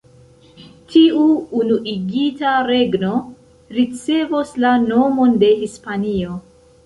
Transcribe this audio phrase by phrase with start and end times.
[0.93, 1.25] Tiu
[1.59, 3.13] unuigita regno
[3.79, 6.35] ricevos la nomon de Hispanio.